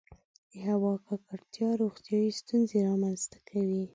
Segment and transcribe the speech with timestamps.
[0.51, 3.81] •د هوا ککړتیا روغتیایي ستونزې رامنځته کړې.